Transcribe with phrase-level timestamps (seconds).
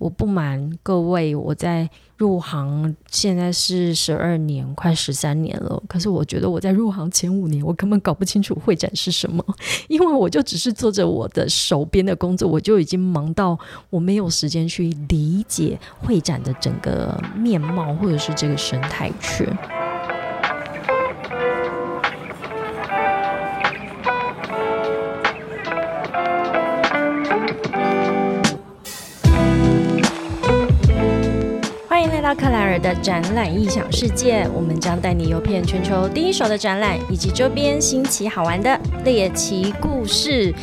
[0.00, 1.86] 我不瞒各位，我在
[2.16, 5.80] 入行现在是十二年，快十三年了。
[5.86, 9.44] 可是我觉得我在入行前五年，我根本搞不清楚会展是什么，
[9.88, 13.58] 因为我就只是做着我的手边的工作，我就已经忙到
[13.90, 19.46] 我没有时间去理解会展的整个面貌，或者是这个生态圈。
[32.34, 40.54] 克莱尔的展览异想世界，我们将带你游遍全球第一手的展览以及周边新奇好玩的猎奇故事。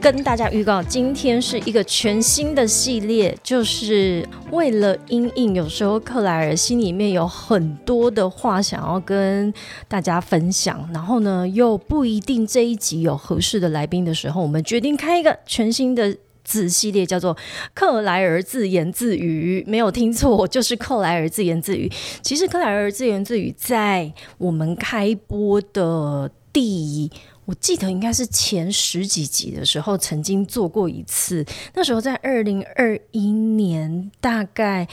[0.00, 5.54] 跟大家预告，今天是一个全新的系列，就是为了阴影。
[5.56, 9.52] 有时候克莱尔心里面有很多的话想要跟
[9.88, 16.16] 大家分享，然后呢又不一定这一集有合适的来宾的时候，我们决定开一个全新的。
[16.48, 17.36] 子系列叫做
[17.74, 21.92] 克莱尔自言自语，没有听错， 就是克莱尔自言自语。
[22.22, 27.10] 其实克莱尔自言自语在我们开播的第，
[27.44, 31.44] 我记得应该是前十几集的时候，曾经做过一次。
[31.74, 34.88] 那时候在二零二一年，大概。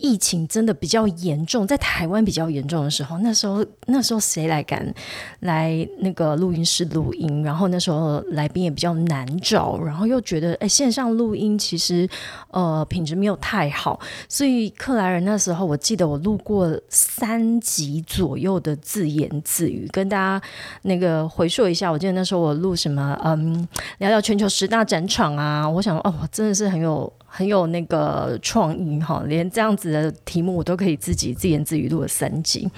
[0.00, 4.94] 疫情真的比较严重，在台湾比较严重的时候，那时候那时候谁来敢
[5.40, 7.42] 来那个录音室录音？
[7.42, 12.08] 然后那时候来宾也比较难找，然后又觉得哎线上录音其实
[12.50, 20.40] 呃品质没有太好，所以克莱尔那时候我记得我录过三集左右的自言自语，跟大家
[20.82, 21.90] 那个回溯一下。
[21.90, 23.66] 我记得那时候我录什么嗯
[23.98, 27.12] 聊聊全球十大展场啊，我想哦真的是很有。
[27.28, 32.68] 很有那个创意哈，连这样子的题目我都可以自己自言自语录了三集。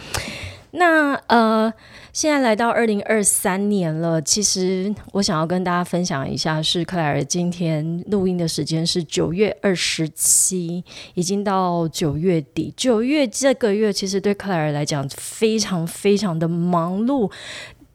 [0.72, 1.72] 那呃，
[2.12, 10.84] 现在来到二零二三年了，其实我想要跟大家分享一下，是克莱尔今天录音的时间是九月二十七，
[11.14, 12.72] 已经到九月底。
[12.76, 17.28] 九月这个月其实对克莱尔来讲非常非常的忙碌。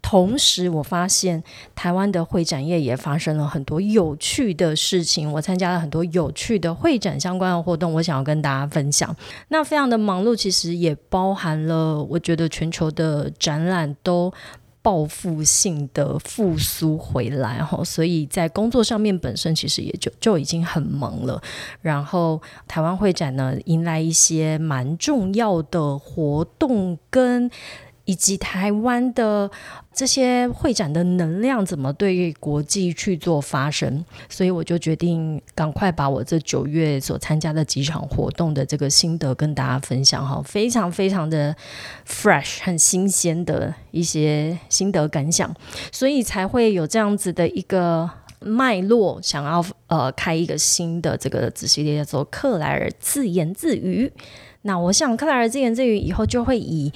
[0.07, 1.43] 同时，我发现
[1.73, 5.31] 台湾的会展业也发生了很多有趣的事情。
[5.31, 9.13] 我参加了很多有趣的会展相关的活动，我想要跟大家分享。
[9.47, 14.31] 那非常的忙碌，其实也包含了我觉得全球的展览都
[14.83, 21.41] 报复性的复苏回来哈，所以在工作上面本身其实也就就已经很忙了。
[21.81, 27.49] 然后台湾会展呢，迎来一些蛮重要的活动跟。
[28.05, 29.49] 以及台湾的
[29.93, 34.05] 这些会展的能量怎么对国际去做发声？
[34.29, 41.55] 所以我就决定赶快把我这九月所参加的几场活动的这个心得跟大家分享哈，非常非常的
[42.07, 45.51] fresh 很新鲜的一些心得感想，
[45.91, 54.13] 所以才会有这样子的一个脉络，想要呃开一个新的这个子系列叫做克莱尔自言自语。
[54.61, 56.93] 那我想克莱尔自言自语以后就会以。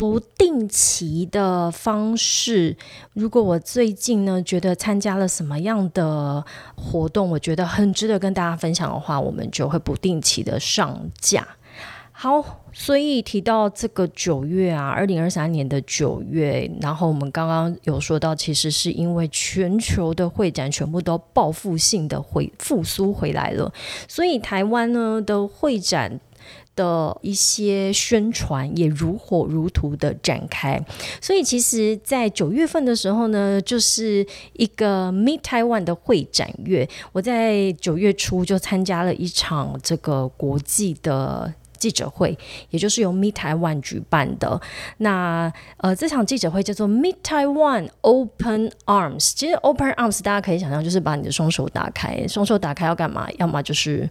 [0.00, 2.74] 不定期的方式，
[3.12, 6.42] 如果我最近呢觉得参加了什么样的
[6.74, 11.46] 活动，我觉得很值得跟大家分享的话，我们就会不定期的上架。
[12.12, 23.70] 好，所以提到这个九月啊，二零二三年的九月，然后我们刚刚有说到，其实是因为全球的会展全部都报复性的回复苏回来了，
[24.08, 26.18] 所以台湾呢的会展。
[26.76, 30.80] 的一些宣传也如火如荼的展开，
[31.20, 36.88] 所以其实，在九月份的时候呢，就是一个 Meet Taiwan 的会展月。
[37.12, 42.38] 我在九月初就参加了一场这个国际的记者会，
[42.70, 44.58] 也就是由 Meet Taiwan 举办的。
[44.98, 49.32] 那呃，这场记者会叫做 Meet Taiwan Open Arms。
[49.34, 53.28] 其实 Open Arms 大家可以想象，就是把你的双手打开，双手打开要干嘛？
[53.38, 54.08] 要么就是。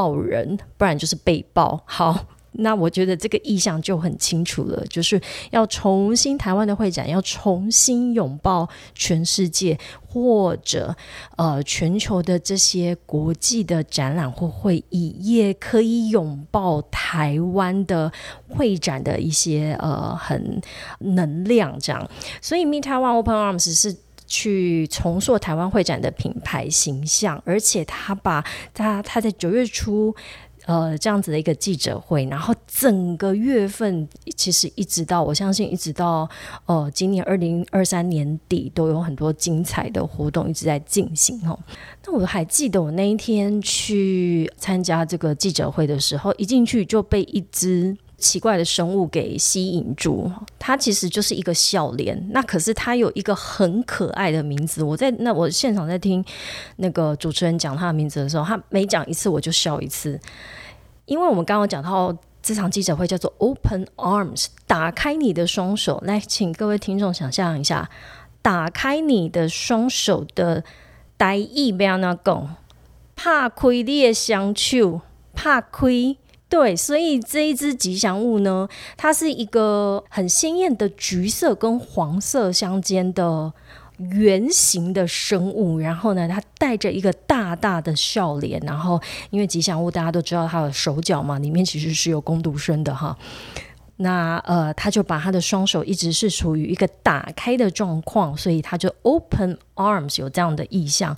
[0.00, 1.78] 抱人，不然就是被抱。
[1.84, 9.78] 好，那我觉得这个意向就很清楚了，就是要重新台湾的会展，要重新拥抱全世界，
[10.08, 10.96] 或者
[11.36, 18.10] 呃全球的这些国际的展览或会议，也可以拥抱台湾的
[18.48, 20.62] 会展的一些呃很
[21.00, 22.10] 能量这样。
[22.40, 23.94] 所以，Meet Taiwan Open Arms 是。
[24.30, 28.42] 去重塑台湾会展的品牌形象，而且他把
[28.72, 30.14] 他他在九月初，
[30.66, 36.30] 呃，这样子的一个记者会，然后整个月份其实一直到我相信一直到
[36.66, 41.58] 呃今年二零二三年底都有很多精彩的活动一直在进行哦。
[42.06, 47.96] 那我还记得我那一天去参加这个记者会的时候，一进去就被一支。
[48.20, 52.28] 奇怪的生物给吸引住，它其实就是一个笑脸。
[52.30, 54.84] 那可是它有一个很可爱的名字。
[54.84, 56.24] 我在那我现场在听
[56.76, 60.20] 那个主持人讲他的名字的时候，他每讲一次我就笑一次，
[61.06, 66.00] 因为我们刚刚讲到这场记者会叫做 “Open Arms”，打开你的双手。
[66.06, 67.90] 来，请各位听众想象一下，
[68.42, 70.62] 打开你的双手的
[71.16, 72.56] 呆意，不要那讲，
[73.16, 75.00] 怕亏你的双手，
[75.34, 76.16] 怕亏。
[76.50, 83.52] 对，所以这一只吉祥物呢，它是一个很鲜艳的橘色跟黄色相间的
[83.98, 89.00] 圆形的生物，然后呢，它带着一个大大的笑脸，然后
[89.30, 93.16] 因为吉祥物大家都知道它的手脚嘛，里面其实是有攻读生的哈。
[93.98, 101.16] 那呃，他就把他的双手一直是处于一个打开的状况，所以他就 open arms 有这样的意象。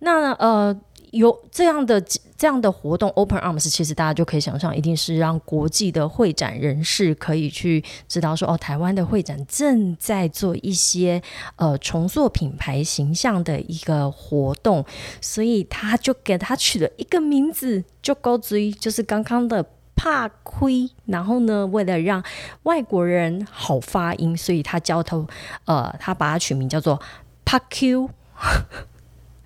[0.00, 0.76] 那呃。
[1.16, 2.00] 有这样的
[2.36, 11.22] 这样的活动，Open Arms，其实大家就可以想象，一定是让国际的会展人士可以去知道说，哦，台湾的会展正在做一些
[11.56, 14.84] 呃重塑品牌形象的一个活动，
[15.20, 19.64] 所以他就给他取了一个名字，就高追，就是刚刚的
[19.94, 20.90] 怕亏。
[21.06, 22.22] 然后呢，为了让
[22.64, 25.26] 外国人好发音，所以他叫头
[25.64, 27.00] 呃，他把它取名叫做
[27.44, 28.10] 怕 Q。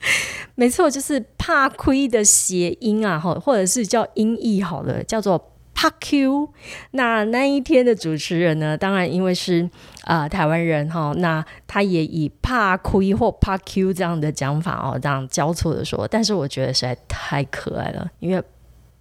[0.54, 6.48] 没错，就是怕亏的谐音啊，哈，或者是叫音译好了，叫做怕 Q。
[6.92, 9.68] 那那一天的主持人呢，当然因为是
[10.04, 16.06] 啊台湾人哈，那他也以怕亏或怕 Q 这样的讲法哦，这样交错的说。
[16.08, 18.42] 但是我觉得实在太可爱了，因为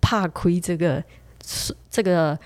[0.01, 1.03] 怕亏这个
[1.89, 2.37] 这个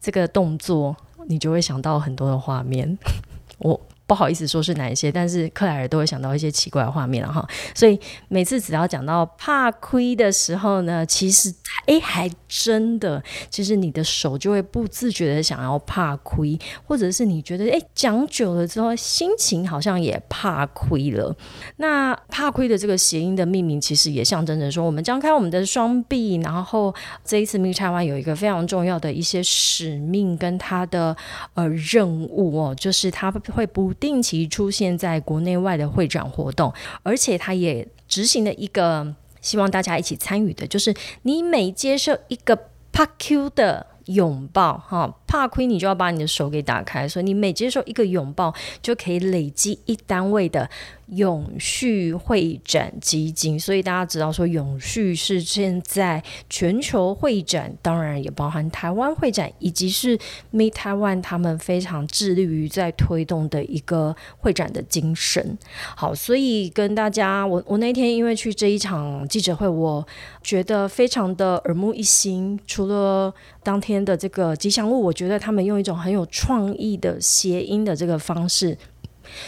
[0.00, 2.98] 这个动作，你就会想到很多的画面。
[3.58, 3.80] 我。
[4.12, 7.48] 不好意思说是哪一些，但是克莱尔都会想到一些奇怪的画面了哈。
[7.74, 7.98] 所以
[8.28, 11.50] 每次只要讲到怕亏的时候呢，其实
[11.86, 21.34] 哎还真的，其实你的手就会不自觉的想要怕亏，或者是你觉得哎讲久了之后，心情好像也怕亏了。
[21.78, 26.94] 那怕亏的这个谐音的命名，其实也象征着说，我们张开我们的双臂，然后
[27.24, 31.16] 这一次 m i t 湾有一个非常重要的一些使命跟他的
[31.54, 33.90] 呃任务哦，就是他会不。
[34.02, 42.58] 定期出现在国内外的会展活动，而且他也执行了一个希望大家一起参与的，就是你每接受一个
[42.90, 48.52] PQ 的拥抱，哈，怕亏你就要把你的手给打开，所以你每接受一个拥抱，
[48.82, 50.68] 就可以累积一单位的。
[51.14, 60.16] 永续会展基金，所以大家知道说，永续是现在全球会展，当然也包含台湾会展，以及是
[60.52, 65.58] Meet Taiwan 他们非常致力于在推动的一个会展的精神。
[65.94, 70.06] 好，所以跟大家，我我那天因为去这一场记者会，我
[70.42, 72.58] 觉得非常的耳目一新。
[72.66, 73.32] 除了
[73.62, 78.78] 当天的这个吉祥物，我觉得他们用一种很有创意的谐音的这个方式。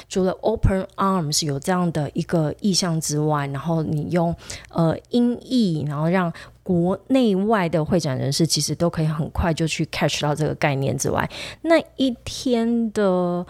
[0.08, 4.34] 除了 Open Arms 有这样的一个意向之外，然后你用
[4.70, 6.32] 呃音译，然后让
[6.62, 11.28] 国内外的会展人士其实都可以很快就去 catch 到这个概念之外，
[11.62, 13.46] 那一天的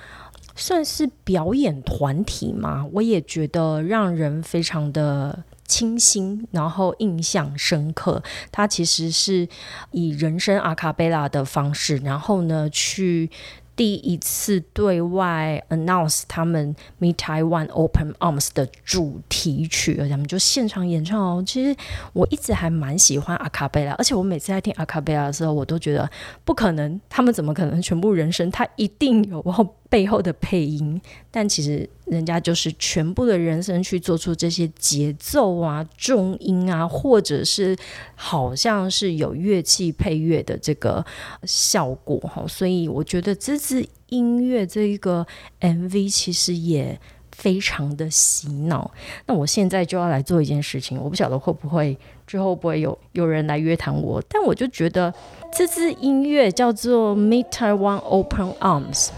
[0.56, 8.22] 算是表演团体嘛，我也觉得让人非常的清新，然后印象深刻。
[8.50, 9.48] 它其实是
[9.92, 13.30] 以人声阿卡贝拉的方式，然后呢去。
[13.76, 21.42] 第一次对外 announce 他们 Me Taiwan Open Arms 的主题曲，而且他们就现场演唱哦。
[21.46, 21.76] 其实
[22.12, 26.08] 我一直还蛮喜欢阿卡贝拉，而且我每次在听阿卡贝拉的时候，我都觉得
[26.44, 28.50] 不可能，他们怎么可能全部人声？
[28.50, 31.00] 他一定有后背后的配音，
[31.30, 37.76] 但其实人家就是全部的人声去做出这些节奏啊、重音啊，或者是
[38.14, 41.04] 好像是有乐器配乐的这个
[41.44, 42.44] 效果哈。
[42.48, 45.24] 所以我觉得这支音乐这一个
[45.60, 46.98] MV 其实也
[47.30, 48.90] 非常的洗脑。
[49.26, 55.12] 那我现在就要来做一件事情，我不晓得会不会之后不会有有人来约谈我，但我就觉得
[55.52, 59.10] 这支音乐叫做 Meet Taiwan Open Arms。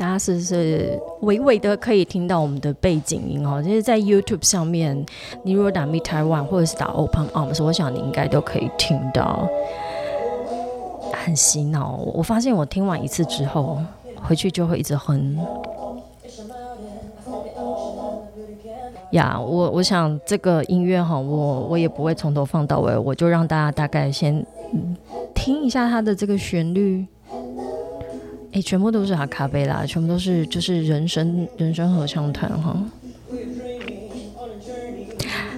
[0.00, 3.62] 大家是是微微的可以听到我们的背景音哦？
[3.62, 5.04] 就是在 YouTube 上面，
[5.42, 9.46] 你如果打 Meet Taiwan 或者是打 Open Arms，我想你应该都可以听到，
[11.12, 12.00] 很洗脑。
[12.14, 13.78] 我发现我听完一次之后，
[14.22, 15.36] 回去就会一直哼。
[19.10, 24.42] 呀，我我想这个音乐哈，我我也不会从头放到尾，我就让大家大概先
[25.34, 27.06] 听一下它的这个旋律。
[28.52, 32.76] 哎，全部都是阿卡贝拉，全部都是就是人声人声合唱团哈。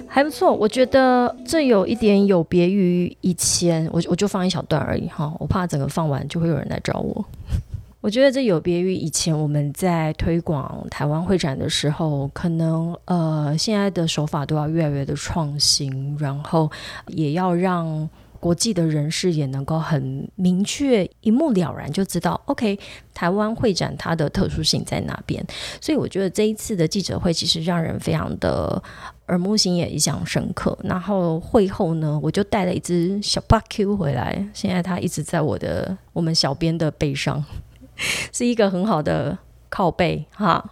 [0.07, 7.25] 还不错，我觉得这有一点有别于以前，我我就放一小段而已哈，我怕整个放完就会有人来找我。
[7.99, 16.69] 我觉得这有别于以前我们在推广台湾会展的时候，可能呃现在的手法都要越来越的创新，然后
[17.07, 18.07] 也要让
[18.43, 22.77] 国际的人士也能够很明确、一目了然就知道，OK，
[23.13, 25.41] 台湾会展它的特殊性在哪边。
[25.79, 28.83] 所以我觉得这一次的记者会其实让人非常的
[29.27, 30.77] 耳目新也印象深刻。
[30.83, 37.41] 然后会后呢，我就带了一只小八 Q 回来，现在它一直在我的我们小编的背上。
[38.33, 39.37] 是一个很好的
[39.69, 40.69] 靠背哈，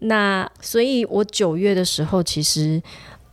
[0.00, 2.82] 那所以我九月的时候，其实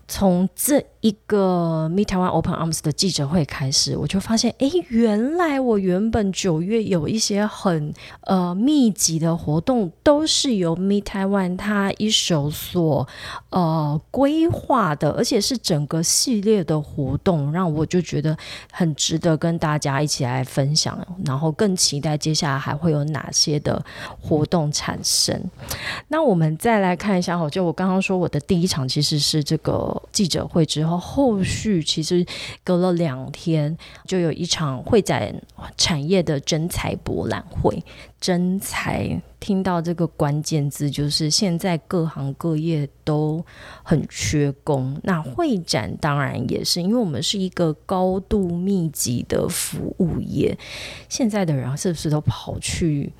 [0.07, 0.81] 从这。
[1.01, 7.91] 一个 Meet Taiwan Open Arms 的记者会开始，我就发现，哎，原来我原本九月有一些很
[8.21, 13.07] 呃密集的活动，都是由 Meet Taiwan 他一手所
[13.49, 18.37] 呃规划的，而且是整个系列的活动，让我就觉得
[18.71, 23.83] 很值得跟大家一起来分享，然后更期待接下来还会有哪些的
[24.19, 25.43] 活动产生。
[26.09, 30.90] 那我们再来看一下，哦，就我刚刚说我的第一场其实是这个记者会之后。
[30.97, 32.25] 后续其实
[32.63, 35.41] 隔了两天，就有一场会展
[35.77, 37.83] 产业的真才博览会。
[38.19, 43.43] 真才听到这个关键字，就是现在各行各业都
[43.81, 44.95] 很缺工。
[45.01, 50.55] 那会展当然也是，因为我们是一个高度密集的服务业。
[51.09, 53.11] 现在的人是不是都跑去？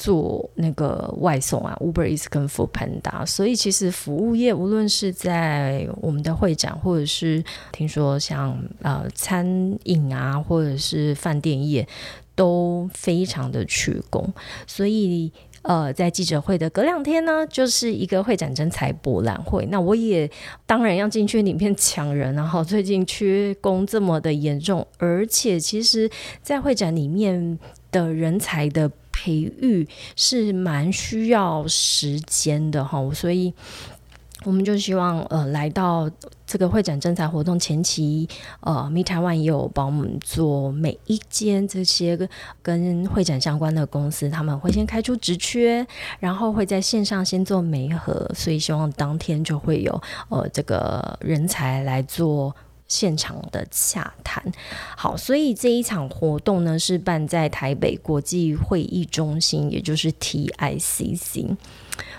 [0.00, 9.46] 做那个外送啊，Uber Eats 跟 Food Panda，所以其实服务业无论是在我们的会展，或者是听说像呃餐
[9.84, 11.86] 饮啊，或者是饭店业，
[12.34, 14.32] 都非常的缺工。
[14.66, 15.30] 所以
[15.60, 19.66] 呃，在记者会的隔两天呢，就是一个会展征才博览会。
[19.66, 20.30] 那我也
[20.64, 27.58] 当然要进去里面抢人，然后最近缺工这么的严重，而且其实，在会展里面
[27.90, 28.90] 的人才的。
[29.12, 33.52] 培育是蛮需要时间的哈，所以
[34.44, 36.08] 我们就希望呃来到
[36.46, 38.26] 这个会展征才活动前期，
[38.60, 42.16] 呃，，Mittawan 也有帮我们做每一间这些
[42.62, 45.86] 跟会展相关的公司，他们会先开出职缺，
[46.18, 52.54] 然后会在线上先做媒合，所以希望当天就会有呃这个人才来做。
[52.90, 54.44] 现场的洽谈，
[54.96, 61.56] 好，所以这一场活动呢是办在台北国际会议中心，也就是 TICC。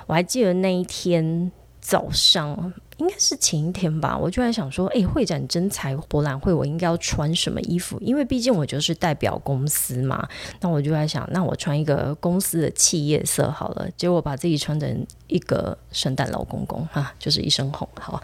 [0.08, 1.52] 我还记得那一天
[1.82, 2.74] 早上。
[3.02, 7.98] 应该是前一天吧，我就在想说，哎，会展真才博览会，我应该要穿什么衣服？
[8.00, 10.28] 因为毕竟我就是代表公司嘛。
[10.60, 13.90] 那我就在想，那我穿一个公司的企业色好了。
[13.98, 17.90] 结果把自己穿成一个圣诞老公公，哈，就是一身红。
[18.00, 18.22] 好，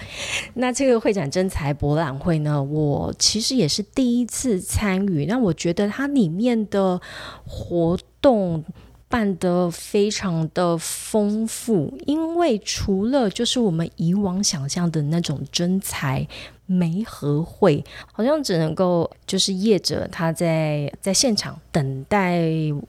[0.54, 5.26] 那这个会展真才博览会呢，我其实也是第一次参与。
[5.26, 7.02] 那我觉得它里面的
[7.46, 8.64] 活动。
[9.10, 16.28] 办得非常的丰富，因为除了就是我们以往想象的那种真才
[16.66, 22.42] 媒合会，好像只能够就是业者他在在现场等待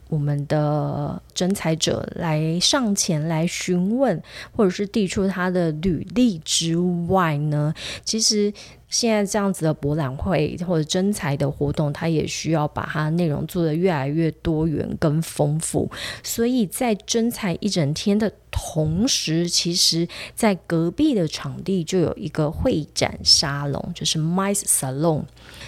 [0.09, 4.21] 我们的真才者来上前来询问，
[4.57, 7.73] 或者是递出他的履历之外呢，
[8.05, 8.53] 其实。
[8.89, 15.91] 现在这样子的博览会或者征才的活动，它也需要把它内容做得越来越多元跟丰富。
[16.23, 25.25] 所以在征才一整天的同时，其实在隔壁的场地就有一个会展沙龙，就是 Mice Salon。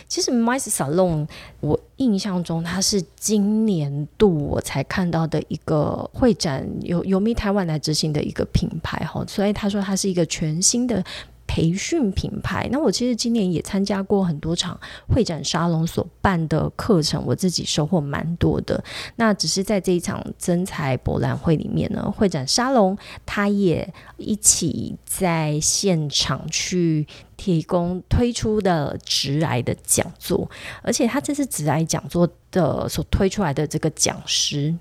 [0.08, 1.28] 其实 Mice Salon，
[1.60, 9.22] 我印象中它是今年度我才看到的一个会展，由由 Me Taiwan 来执行的一个品牌哈。
[9.28, 11.04] 所以他说它是一个全新的。
[11.52, 14.78] 培训品牌，那我其实今年也参加过很多场
[15.08, 18.80] 会展沙龙所办的课程，我自己收获蛮多的。
[19.16, 27.04] 那只是在这一场增才博览会里面呢，会展沙龙他也一起在现场去
[27.36, 30.48] 提供推出的直癌的讲座，
[30.84, 34.72] 而且他这次直癌讲座的所推出来的这个讲师。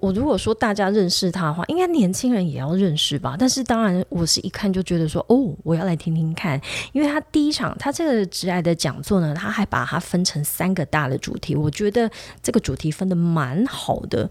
[0.00, 3.36] 我如果说大家认识他的话，应该年轻人也要认识吧。
[3.38, 6.60] 但是当然，我是一看就觉得说，哦，我要来听听看，
[6.92, 12.10] 因为他第一场他这个直癌的讲座呢，他还把它分成三个大的主题，我觉得
[12.42, 14.28] 这个主题分的蛮好的。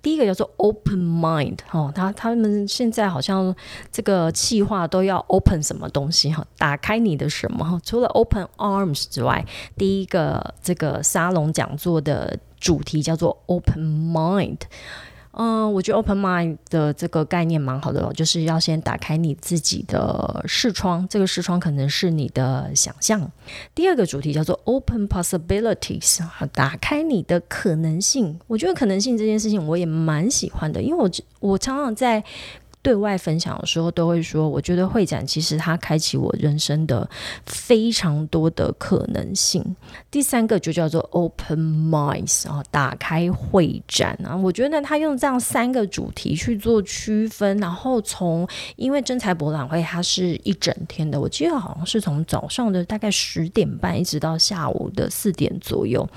[0.00, 3.54] 第一个叫做 Open Mind，哦，他他们现在好像
[3.90, 7.80] 这个计划都要 Open 什么东西哈，打开你的什么哈？
[7.84, 9.44] 除了 Open Arms 之外，
[9.76, 14.58] 第一个这个沙龙讲座的主题叫做 Open Mind。
[15.32, 23.30] 嗯，我觉得 open mind 的这个概念蛮好的，就是要先打开你自己的视窗，这个视窗可能是你的想象。
[23.72, 26.20] 第二个主题叫做 open possibilities，
[26.52, 28.36] 打开你的可能性。
[28.48, 32.24] 我觉得可能性这件事情我也蛮喜欢的，因为我我常常在。
[32.80, 37.08] 对外分享的时候，都会说，我觉得会展其实它开启我人生的
[37.44, 39.76] 非常多的可能性。
[40.10, 44.36] 第三个就叫做 open minds 啊，打开会展啊。
[44.36, 56.08] 我觉得他用这样三个主题去做区分，然后从因为真才博览会它是一整天的，我记得好像是从早上的大概十点半一直到下午的四点左右。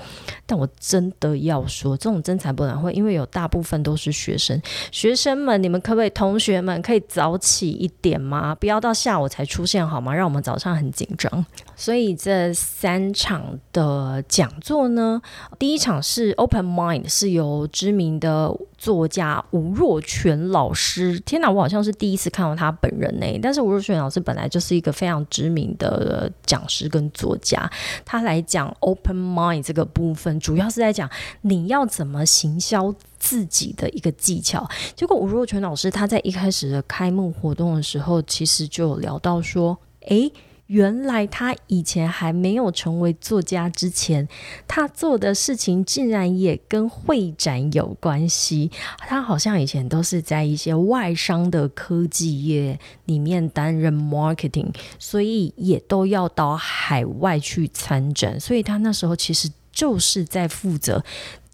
[0.46, 6.51] 但我真的要说，这种真才博览会，因为有大部分都是学生，学生们，你们可不可以同学？
[6.52, 8.54] 学们可以早起一点吗？
[8.54, 10.14] 不要到下午才出现好吗？
[10.14, 11.44] 让我们早上很紧张。
[11.74, 15.20] 所以这三场的讲座呢，
[15.58, 21.18] 第一场是 Open Mind，是由知名的作家吴若权老师。
[21.20, 23.26] 天哪，我好像是第一次看到他本人呢。
[23.42, 27.68] 但是吴若权老师本来就是一个非常知名的讲师跟作家，
[28.04, 32.94] 他来讲 Open Mind 这个部分，主要是在讲你要怎么行销。
[33.22, 40.32] 自己的一个技巧，结果吴若权老师他在一开始的开幕活动的时候，其实就有聊到说，诶，
[40.66, 44.26] 原来他以前还没有成为作家之前，
[44.66, 48.72] 他做的事情竟然也跟会展有关系。
[48.98, 61.02] 他好像以前都是在一些外商的科技业里面担任 marketing，所以也都要到海外去参展，所以他那时候其实就是在负责。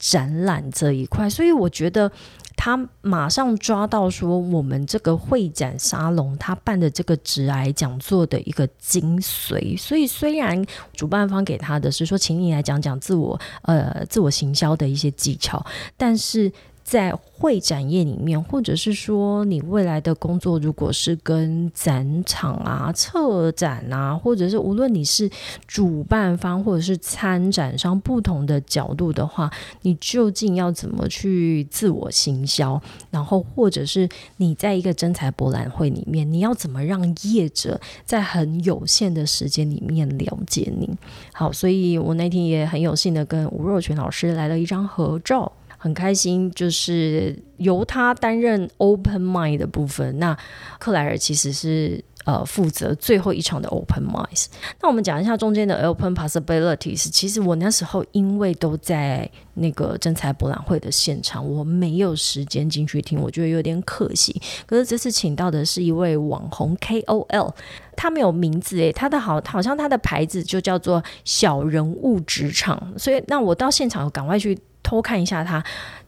[0.00, 2.08] 展览这一块，所以我觉得
[2.54, 9.76] 他马上抓到说，我们这个会展沙龙他办的这个直癌讲座的一个精髓。
[9.76, 16.52] 所以虽然主办方给他的是说，请你来讲讲自我呃自我行销的一些技巧，但是。
[16.88, 25.28] 在会展业里面，或者是说你未来的工作，如果是跟展场啊、策展啊，或者是无论你是
[25.66, 29.50] 主办方或者是参展商不同的角度的话，
[29.82, 32.80] 你究竟要怎么去自我行销？
[33.10, 40.88] 然后，或者是你在一个真才博览会里面，你要怎么让业者在很有限的时间里面了解你？
[41.34, 45.52] 好，所以我那天也很有幸的跟吴若群老师来了一张合照。
[45.78, 50.18] 很开心，就是由他担任 Open Mind 的部分。
[50.18, 50.36] 那
[50.78, 54.46] 克莱尔其实是呃负责最后一场的 Open Mind。
[54.82, 57.08] 那我们讲一下中间的 Open Possibilities。
[57.10, 64.42] 其实我那时候因为都在那个真才博览会的现场，我没有时间进去听，我觉得有点可惜。
[64.66, 67.54] 可是这次请到的是一位网红 KOL，
[67.94, 72.92] 他没有名字诶，他的好好像他的牌子就叫做小人物职场。
[72.96, 74.58] 所以那我到现场赶快去。
[74.88, 75.62] 偷看一下，他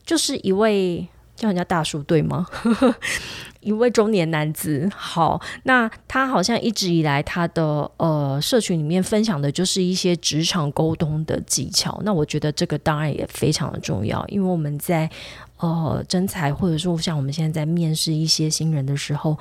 [0.07, 2.47] 就是一位叫人家大叔对吗？
[3.61, 4.89] 一位中年男子。
[4.97, 12.01] 好，那他好像一直以来他的呃社群里面分享的就是一些职场沟通的技巧。
[12.03, 15.11] 那我觉得这个当然也非常的重要，因为我们在
[15.59, 19.39] 呃征才或者说像我们现在在面试一些新人的时候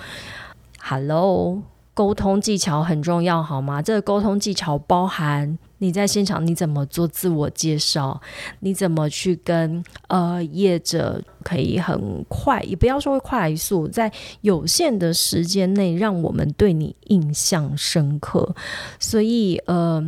[0.82, 3.82] ，Hello，沟通技巧很重要，好吗？
[3.82, 5.58] 这个沟通技巧包含。
[5.80, 8.22] 你在现场你怎么做自我介绍？
[8.60, 14.12] 你怎么去跟呃业者可以很快，也不要说快速，在
[14.42, 18.56] 有限的时间内让我们对你印象深刻。
[19.00, 20.06] 所以呃，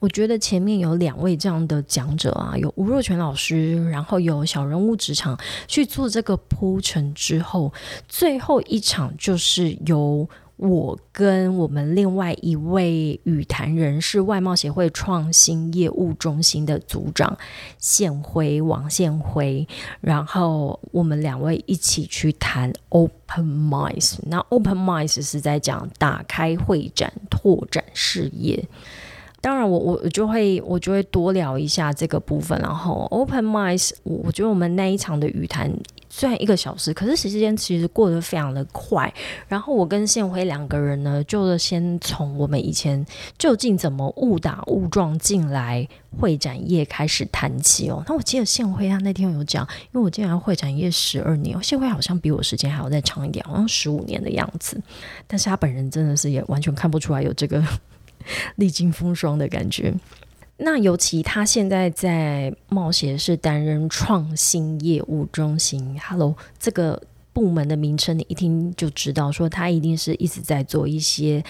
[0.00, 7.72] 我觉得前面有两位这样的讲者啊，有吴若权老师，然后有小人物职场去做这个铺陈之后，
[8.08, 10.28] 最后一场就是由。
[10.64, 17.36] 我跟我们另外一位语坛人是外贸协会创新业务中心的组长
[17.76, 19.68] 宪辉王宪辉，
[20.00, 24.16] 然后我们两位一起去谈 Open Minds。
[24.22, 28.66] 那 Open Minds 是在讲打开会展、拓展事业。
[29.42, 32.58] 当然，我我我就会我就会多聊一下这个部分。
[32.62, 35.70] 然后，Open Minds，我我觉得我们那一场的语坛
[36.16, 39.12] 虽然一个小时，可是时间其实过得非常的快。
[39.48, 43.04] 然后我跟宪辉两个人呢，就是先从我们以前
[43.36, 45.84] 究竟怎么误打误撞进来
[46.16, 48.00] 会展业开始谈起哦。
[48.06, 54.80] 那我记得宪辉他那天有讲，因为我进来会展业十二年，宪辉好像比我时间还要再长一点，好像十五年的样子。
[55.26, 57.60] 但是他本人真的是也完全看不出来有这个。
[58.56, 59.92] 历经风霜的感觉。
[60.56, 66.00] 那尤其他现在在冒险是担任创新业务中心。
[66.00, 71.42] Hello，这个部门的名称你一听就知道，说他一定是一直在做一些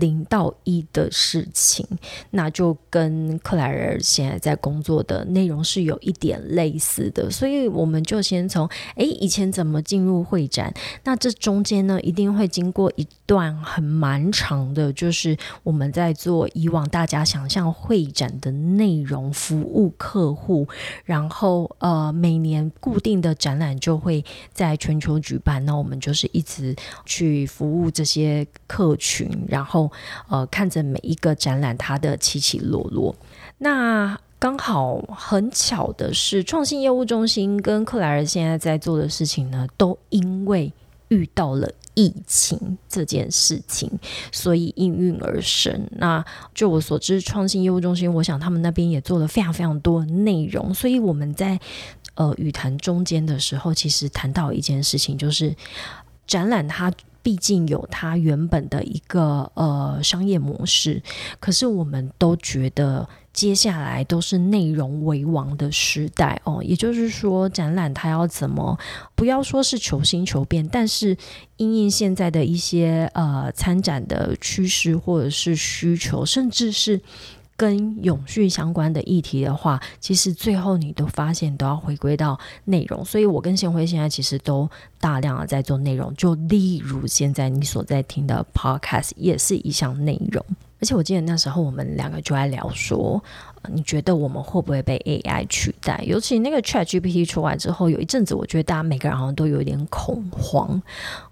[0.00, 1.86] 零到一的事情，
[2.30, 10.72] 那就跟克莱尔现在在工作的内容是有一点类似的，所以我们就先从诶以前怎么进入会展，
[11.04, 20.66] 那这中间呢一定会经过一段很蛮长的，就是我们在做以往大家想象会展的内容，服务客户，
[21.04, 26.74] 然后呃每年固定的展览就会在全球举办，那我们就是一直
[27.04, 29.81] 去服务这些客群，然后
[30.28, 33.14] 呃看着每一个展览它的起起落落，
[33.58, 34.18] 那。
[34.42, 40.72] 刚好很巧的是，创新业务中心跟克莱尔现在在做的事情呢，都因为
[41.10, 43.88] 遇到了疫情这件事情，
[44.32, 45.88] 所以应运而生。
[45.92, 50.74] 那就我所知，创新业务中心，我想他们那边也做了非常非常多的内容。
[50.74, 51.60] 所以我们在
[52.16, 55.54] 呃语谈中间的时候，其实谈到一件事情，就是
[56.26, 56.92] 展览它。
[57.22, 61.02] 毕竟有它原本的一个呃商业模式，
[61.38, 66.62] 可是我们都觉得接下来都是内容为王的时代哦。
[66.62, 68.78] 也就是说，展览它要怎么
[69.14, 71.16] 不要说是求新求变，但是
[71.56, 77.00] 因应现在的一些呃参展的趋势或者是需求，甚至是。
[77.62, 90.44] 跟永续相关的议题的话，其实最后你都发现都要回归到内容，所以我跟贤辉现在其实都大量的在做内容，就例如现在你所在听的 podcast 也是一项内容，
[90.80, 93.22] 而且我记得那时候我们两个就在聊说。
[93.68, 96.02] 你觉得我们会不会被 AI 取代？
[96.06, 100.82] 尤其那个 ChatGPT 出来之后，有一阵子，我觉得大家每个人好像都有一点恐慌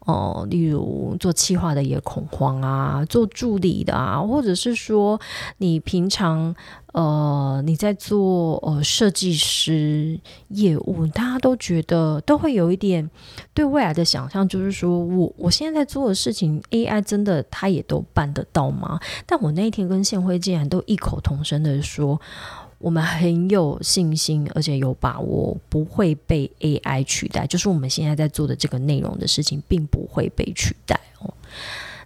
[0.00, 0.46] 哦。
[0.50, 5.20] 例如做企划的也恐慌啊，做助理的啊，或者是说
[5.58, 6.54] 你平常
[6.92, 13.08] 呃你在做呃设计师业务，大家都觉得都会有一点
[13.54, 18.98] 对未来的想象，就是说我我现在在做的事情，AI 真的他也都办得到吗？
[19.26, 22.20] 但我那一天跟宪辉竟然都异口同声的说。
[22.80, 27.46] 我们很有信心，而且有把握不会被 AI 取代。
[27.46, 31.30] 就是我们现在在做的这个内容的事情，并不会被取代哦。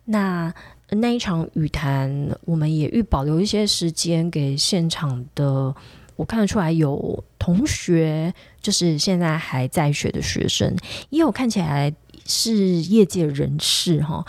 [0.06, 0.52] 那
[0.94, 5.74] 那一场语谈，我们也预保留一些时间给现场的。
[6.16, 10.72] 我看得出来有同学，就是现在还在学的学生，
[11.10, 11.92] 也有看起来
[12.24, 14.24] 是业界人士哈。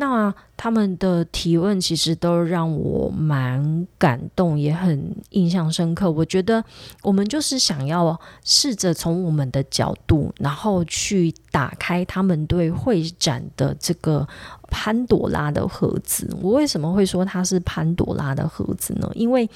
[0.00, 6.10] 那他们的提问其实都让我蛮感动，也很印象深刻。
[6.10, 6.64] 我觉得
[7.02, 14.26] 我们就是想要试着从我们的角度，然后去打开他们对会展的这个
[14.70, 16.34] 潘朵拉的盒子。
[16.40, 19.10] 我为什么会说它是潘朵拉的盒子呢？
[19.14, 19.46] 因为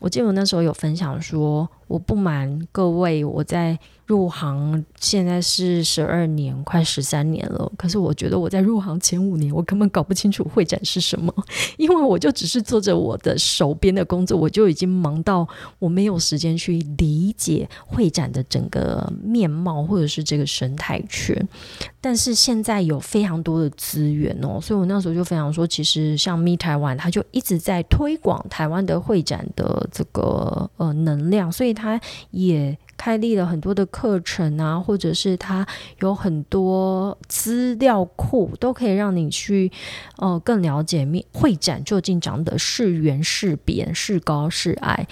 [0.00, 3.76] 我记得我那时候有分享说，我不瞒各位，我在
[4.08, 7.70] 入行现在是十二年，快十三年了。
[7.76, 11.32] 可是我觉得我在入行前五年，我根本搞不清楚会展是什么，
[11.76, 15.46] 因为我就只是做着我的手边的工作，我就已经忙到
[15.78, 21.46] 我没有时间去理解会展的整个面貌或者是这个生态圈。
[22.00, 35.66] 但是现在有非常多的资源哦，所以我那时候就分享说，其实像 Me 台湾，它就一直在推广台湾的会展的这个呃能量，所以它也开立了很多的课程啊，或者是它
[36.00, 39.72] 有很多资料库，都可以让你去
[40.16, 45.06] 呃更了解面会展究竟讲的是圆是扁是高是矮，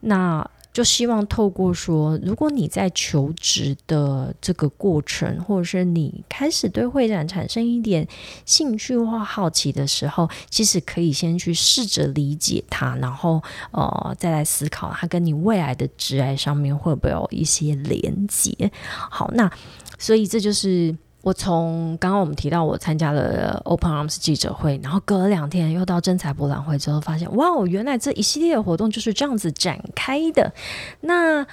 [0.00, 0.50] 那。
[0.80, 8.08] 就希望透过说，如果你在求职的这个过程，或者是你开始对会展产生一点
[8.46, 18.72] 兴趣或好奇的时候，其实可以先去试着理解它，然后呃再来思考它跟你未来的职业上面会不会有一些连接。
[19.10, 19.52] 好，那
[19.98, 20.96] 所以这就是。
[21.22, 30.52] 我从刚刚我们提到我参加了 Open Arms 记者会，然后隔了两天又到真彩博览会之后，发现哇哦，原来这一系列的活动就是这样子展开的。
[31.00, 31.46] 那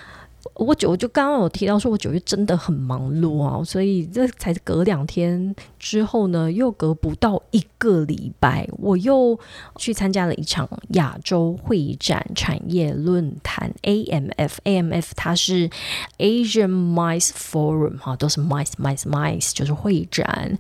[0.56, 9.40] 我九就刚刚有提到说，我九月真的很忙碌啊，所以这才隔两天之后呢，又隔不到一个礼拜，我又
[9.76, 15.70] 去参加了一场亚洲会展产业论坛 AMF，AMF 它是
[16.18, 20.58] Asian Mice Forum 哈，都是 Mice Mice Mice，就是会展。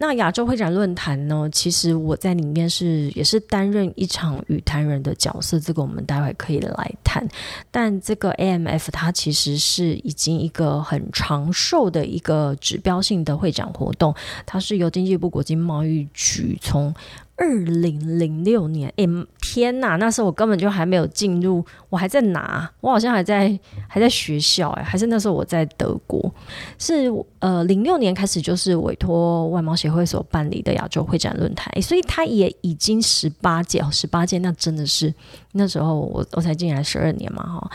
[0.00, 1.48] 那亚洲会展论坛呢？
[1.52, 7.26] 其实我在里面是也是担任一场语坛人的角色，这个我们待会可以来谈。
[7.70, 14.14] 但这个 AMF 它其实是已经一个很长寿的一个指标性的会展活动，
[14.46, 16.94] 它是由经济部国际贸易局从
[17.38, 19.06] 二零零六年，哎，
[19.40, 19.94] 天哪！
[19.94, 26.34] 那时候我根本就还没有进入，我还在拿，我好像还在还在学校，哎，还是那时候我在德国。
[26.78, 35.14] 是呃，零六年开始就是委托外贸协会所办理的亚洲会展论坛，所以它也已经十八届哦，十八届，那真的是
[35.52, 37.70] 那时候我我才进来十二年嘛，哈。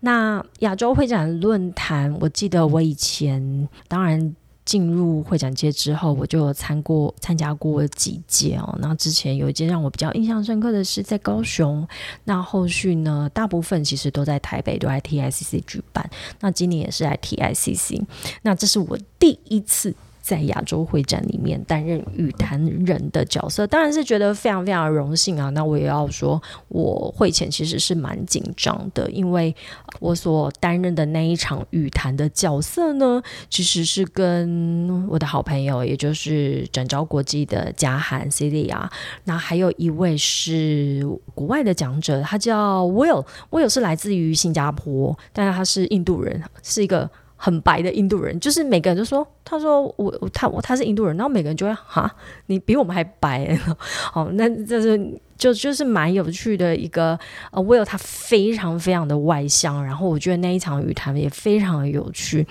[0.00, 4.34] 那亚洲会展论坛，我记得我以前当然。
[4.64, 8.76] 进入会展界之后，我就参过参加过几届哦。
[8.80, 11.86] 那之前有一届让我比较印象深刻的是在高雄，
[12.24, 16.08] 那后续呢，大部分其实都在台北，都在 TICC 举办。
[16.40, 18.04] 那今年也是在 TICC，
[18.42, 19.94] 那这是我第一次。
[20.22, 25.50] 在亚洲会展里面担任语坛人的角色，当然是觉得非常非常荣幸啊！
[25.50, 29.54] 那我也要说，我会前其实是蛮紧张的，因为
[29.98, 38.88] 我所担任的那一场语坛的角色呢，其实是跟我的好朋友，也就是展昭国际的嘉涵 C D 啊，
[39.24, 41.04] 那还有一位是
[41.34, 47.10] 国外的讲者，他叫 Will，Will 是来自于新加坡，但是他是印度人，是一个。
[47.44, 52.08] 很白的印度人，就是每个人都说，他说我他我他是印度人，然后每个人就会哈，
[52.46, 53.58] 你比我们还白，
[54.12, 57.18] 好，那这是就就是蛮有趣的一个
[57.50, 62.46] 呃，Will 他非常非常的外向，然后我觉得那一场语谈也非常的有趣，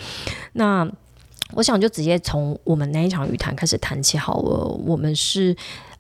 [0.52, 0.86] 那
[1.54, 5.56] 我想就直接从我们那一场语谈开始谈起好了，我们是。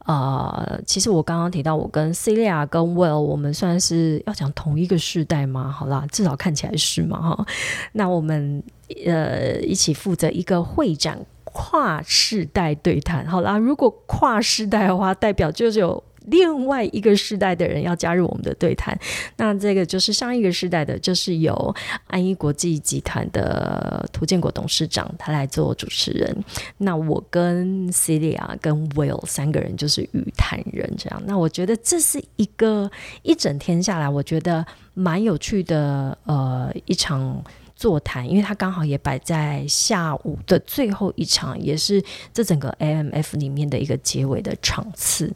[0.05, 5.71] 呃，其实我刚刚提到，我跟 Celia 跟 Will，我们算是要讲同一个世代吗？
[5.71, 7.45] 好啦，至少看起来是嘛哈。
[7.93, 8.63] 那我们
[9.05, 16.03] 呃一起负责一个会展跨世代对谈，好啦，如果跨世代的话，代表就是有。
[16.27, 18.97] 另外一个时代的人要加入我们的对谈，
[19.37, 21.75] 那这个就是上一个时代的，就是由
[22.07, 26.43] 安一国际集团的涂建国董事长他来做主持人。
[26.77, 31.21] 那我跟 Celia 跟 Will 三个人就是语谈人，这样。
[31.25, 32.89] 那我觉得这是一个
[33.23, 37.43] 一整天下来，我觉得蛮有趣的呃一场
[37.75, 45.33] 座谈，因为他刚好也摆在下午的最后一场，也是这整个 AMF 里面的一个结尾的场次。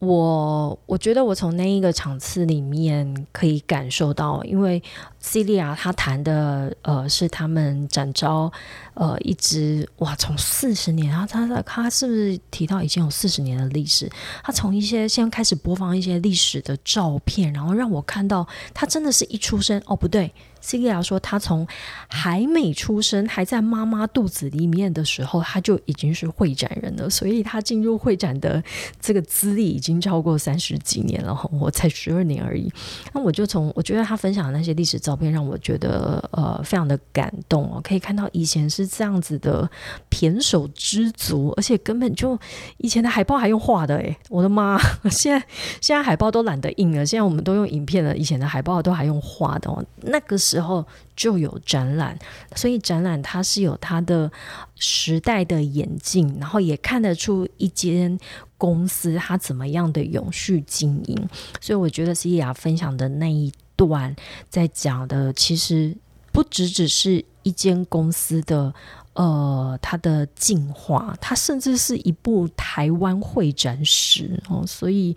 [0.00, 4.82] 我我觉得我从那一个场次里面可以感受到，因为
[5.22, 8.52] Celia 她谈的呃是他们展昭
[8.92, 14.10] 呃一直哇从四十年，然后他他是不是提到已经有四十年的历史？
[14.42, 20.34] 他从一些先开始播放一些历史的照片，然后让我看到他真的是一出生哦不对。
[20.64, 21.66] CGL 说，他从
[22.08, 27.10] 还没出生，还在妈妈肚子里面的时候，他就已经是会展人了。
[27.10, 28.62] 所以，他进入会展的
[28.98, 31.38] 这个资历已经超过三十几年了。
[31.52, 32.72] 我才十二年而已。
[33.12, 37.80] 那我就从我觉得他分享的那些历史照片，让我觉得呃非常的感动哦。
[37.84, 39.68] 可以看到以前是这样子的
[40.10, 42.38] 胼手知足，而且根本就
[42.78, 44.80] 以前的海报还用画的诶，我的妈！
[45.10, 45.46] 现在
[45.82, 48.16] 现在海报都懒得印了，现在我们都用影片了。
[48.16, 50.53] 以前的海报都还用画的哦，那个是。
[50.54, 50.86] 时候
[51.16, 52.16] 就有展览，
[52.54, 54.30] 所以展览它是有它的
[54.76, 58.16] 时代的眼镜，然后也看得出一间
[58.56, 61.28] 公司它怎么样的永续经营。
[61.60, 64.14] 所以我觉得西雅分享的那一段
[64.48, 65.96] 在讲的，其实
[66.30, 68.72] 不只只是一间公司的
[69.14, 75.16] 呃它的进化，它甚至是一部台湾会展史哦，所以。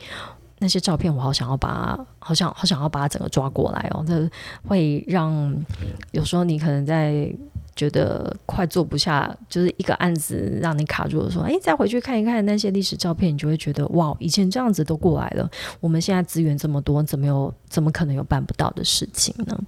[0.60, 4.30] 那些照片，我好想要把，好想好想要把它整个抓过来哦，这
[4.68, 5.56] 会让
[6.12, 7.34] 有时候你可能在。
[7.78, 15.48] 觉得快做不下，就是一个案子让你卡住的时候，哎，再回去看一看那些历史照片，你就会觉得哇，以前这样子都过来了。
[15.80, 19.60] 我们现在资源这么多，怎么有怎么可能有办不到的事情呢？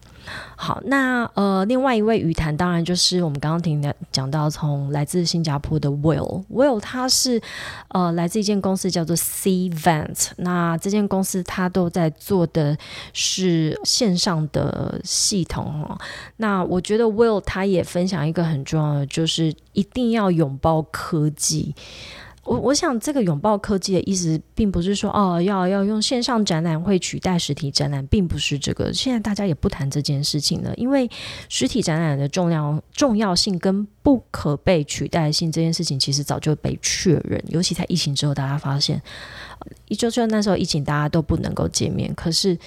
[0.56, 7.42] 好，那呃，另外一位语坛当然就是我们刚刚听的讲到，从来自新加坡的 Will，Will 他是
[7.88, 12.78] 呃来自一间公司叫做 C Vent，那这间公司他都在做的
[13.14, 15.98] 是线上的系统哦。
[16.38, 17.84] 那我觉得 Will 他也。
[17.90, 21.74] 分享一个很重要的，就是一定要拥抱科技。
[22.50, 28.92] 我我想，这个拥抱科技的意思，并不是说哦，要要用线上展览会取代实体展览，并不是这个。
[28.92, 31.08] 现在大家也不谈这件事情了，因为
[31.48, 37.40] 实体展览的重量重要性跟不可被取代性这件事情，其实早就被确认。
[37.50, 39.00] 尤其在疫情之后，大家发现，
[39.88, 42.58] 一就那时候疫情，大家都不能够见面，可是，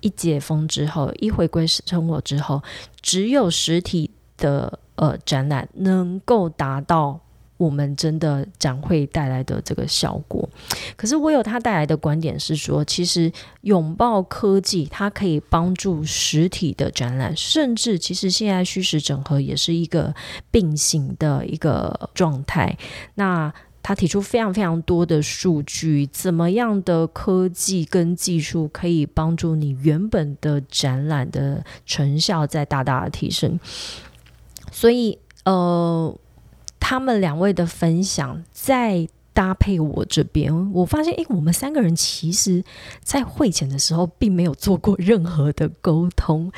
[0.00, 2.62] 一解封之后，一回归生活之后，
[3.02, 4.10] 只有实体。
[4.38, 7.18] 的呃展览能够达到
[7.56, 10.48] 我们真的展会带来的这个效果，
[10.96, 20.14] 可是我有他带来的观点是说，其实拥抱科技，它可以帮助实体的展览，甚至其实现在虚实整合也是一个
[20.50, 22.76] 并行的一个状态。
[23.14, 33.60] 那他提出非常非常多的数据，怎么样的科技跟技术可以帮助你原本的展览的成效在大大的提升。
[34.72, 36.12] 所以，呃，
[36.88, 39.08] 他们两位的分享再。
[39.36, 42.64] 搭配我这边，我发现，诶，我们三个人其实，
[43.02, 46.50] 在会前的时候，并没有做过任何的沟通。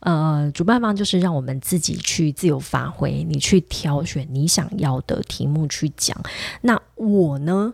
[0.00, 6.20] 呃，主办方就是让我们自己去自由发挥，你去挑选你想要的题目去讲。
[6.62, 7.72] 那我呢，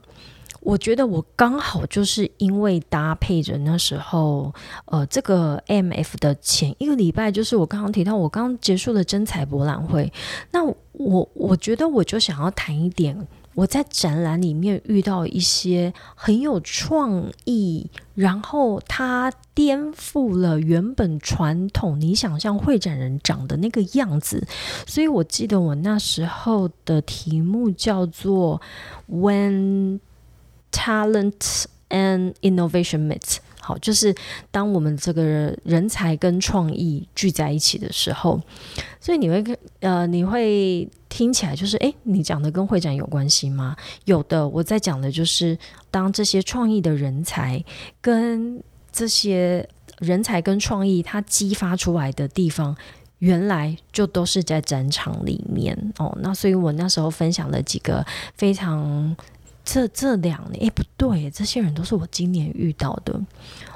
[0.60, 10.12] 我觉得我刚好就是因为搭配着那时候，呃，这个 M F 的前一个礼拜，就是我刚刚提到，我刚结束了真彩博览会。
[10.50, 13.26] 那我我觉得我就想要谈一点。
[13.56, 24.46] 我在展览里面遇到一些很有创意，然后它颠覆了原本传统你想象会展人长的那个样子，
[24.86, 28.62] 所以我记得我那时候的题目叫做
[29.10, 29.98] “When
[30.72, 33.38] Talent and Innovation Meet”。
[33.62, 34.12] 好，就是
[34.50, 38.40] 当我们这个人才跟创意聚在一起的时候，
[38.98, 39.44] 所以你会
[39.80, 43.76] 呃，你会听起来就是，诶，你讲的跟会展有关系吗？
[44.06, 45.56] 有的，我在讲的就是
[45.90, 47.62] 当这些创意的人才
[48.00, 52.74] 跟这些人才跟创意它激发出来的地方，
[53.18, 56.16] 原来就都是在展场里面哦。
[56.22, 58.04] 那所以我那时候分享了几个
[58.34, 59.14] 非常。
[59.72, 63.14] 这这两年，哎，不对，这些人都是我今年遇到的。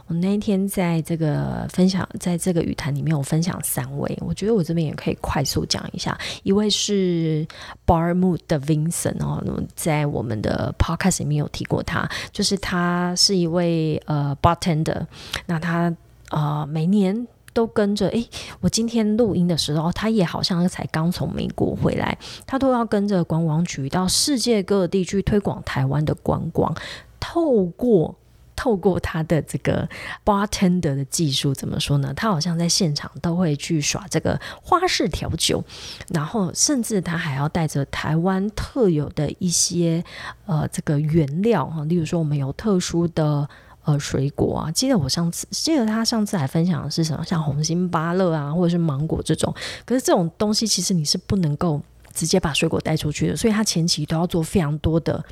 [0.09, 6.19] 我那一天在这个分享，在这个语坛里面，我分享三位，我觉得我这边也可以快速讲一下。
[6.43, 7.47] 一位是
[7.87, 9.41] Bar Mood 的 Vincent 哦，
[9.77, 15.07] 在我们的 Podcast 里面有提过他，就是他是一位呃 Bartender，
[15.47, 15.95] 那他
[16.31, 17.29] 呃每年。
[17.55, 18.29] 都跟着诶，
[18.61, 26.75] 我今天录音的时候，他也好像才刚从美国回来，他都要跟着观光局到世界各地去推广台湾的观光。
[27.19, 28.15] 透过
[28.57, 29.89] 透过他的这个
[30.25, 32.13] bartender 的技术，怎么说呢？
[32.15, 35.65] 他好像在现场都会去耍这个花式调酒，
[36.11, 40.05] 然后甚至他还要带着台湾特有的一些
[40.47, 43.49] 呃这个原料哈，例如说我们有特殊的。
[43.85, 49.55] 呃，水果啊，记得我上次记得他上次还分享的是什么，像红心芭乐啊，或者是芒果这种。
[49.85, 51.81] 可是这种东西其实你是不能够
[52.13, 55.23] 直接把水果带出去的，所以他前期都要做非常多的，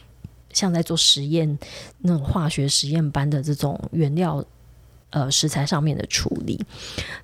[0.52, 1.58] 像在做实验
[1.98, 4.44] 那种化学实验般的这种原料
[5.10, 6.64] 呃食材上面的处理。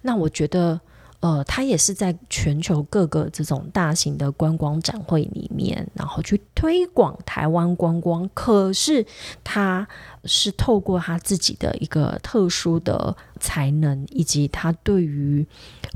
[0.02, 0.80] 那我觉得。
[1.20, 8.30] 呃，他也是在全球各个这种大型的观光展会里面，然后去推广台湾观光。
[8.32, 9.04] 可是
[9.42, 9.86] 他
[10.24, 15.44] 是透过他自己的一个特殊的才能，以及他对于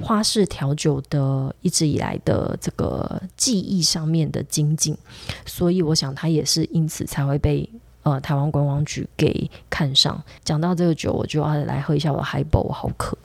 [0.03, 4.99] 花式调酒的一直以来的这个技艺上面的精进，
[5.47, 7.71] 所以我想他也是因此才会被
[8.03, 10.21] 呃台湾观光局给看上。
[10.43, 13.17] 讲到这个酒，我就要来喝一下我的海宝，我好渴。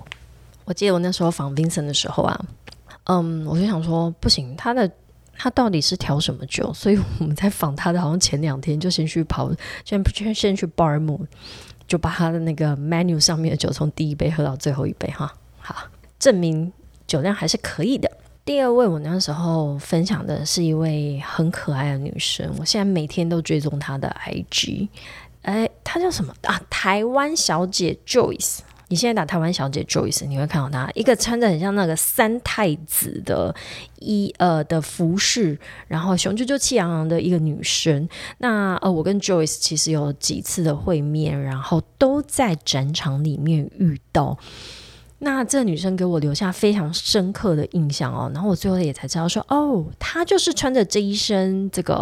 [0.68, 2.46] 我记得我那时候访 Vincent 的时候啊，
[3.06, 4.92] 嗯，我就想说不行，他的
[5.38, 6.74] 他到底是调什么酒？
[6.74, 9.50] 所以我们在访他的好像前两天就先去跑，
[9.86, 11.26] 先先先去 Bar Moon，
[11.88, 15.74] 就把他的那个 menu 上面的酒从第一杯喝到最后一杯哈，好，
[16.20, 16.70] 证明
[17.08, 18.12] 酒量还是可以的。
[18.44, 24.90] 第二位我那时候分享的是一位很可爱的女生，我现在每天都追踪她的 IG，
[25.44, 26.62] 哎，她叫什么啊？
[26.70, 28.60] 台湾小姐 Joyce。
[28.90, 33.54] 你现在打台湾小姐 Joyce，你会看到她一个穿着很像那个三太子的
[34.00, 38.08] 衣呃的服饰，然后雄赳赳气昂昂的一个女生。
[38.38, 44.38] 那呃，我跟 Joyce 其实有几次的会面，然后都在展场里面遇到。
[45.20, 48.32] 那这女生给我留下非常深刻的印象哦。
[48.34, 51.94] 然后我最后也才知道说，哦，她就是穿着这一身这个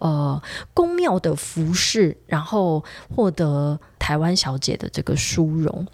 [0.00, 0.42] 呃
[0.74, 5.86] 宫庙的服饰，然后获得台湾小姐的这个殊荣。